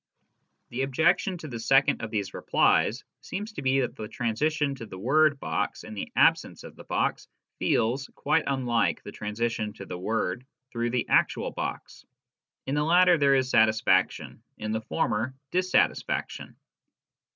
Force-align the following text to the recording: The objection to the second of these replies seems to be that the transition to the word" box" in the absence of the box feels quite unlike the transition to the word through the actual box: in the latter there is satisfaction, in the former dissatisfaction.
The 0.69 0.81
objection 0.81 1.37
to 1.37 1.47
the 1.47 1.59
second 1.59 2.01
of 2.01 2.09
these 2.09 2.33
replies 2.33 3.03
seems 3.21 3.53
to 3.53 3.61
be 3.61 3.81
that 3.81 3.95
the 3.95 4.07
transition 4.07 4.73
to 4.73 4.87
the 4.87 4.97
word" 4.97 5.39
box" 5.39 5.83
in 5.83 5.93
the 5.93 6.11
absence 6.15 6.63
of 6.63 6.75
the 6.75 6.83
box 6.85 7.27
feels 7.59 8.09
quite 8.15 8.45
unlike 8.47 9.03
the 9.03 9.11
transition 9.11 9.73
to 9.73 9.85
the 9.85 9.99
word 9.99 10.43
through 10.71 10.89
the 10.89 11.07
actual 11.07 11.51
box: 11.51 12.03
in 12.65 12.73
the 12.73 12.83
latter 12.83 13.19
there 13.19 13.35
is 13.35 13.51
satisfaction, 13.51 14.41
in 14.57 14.71
the 14.71 14.81
former 14.81 15.35
dissatisfaction. 15.51 16.55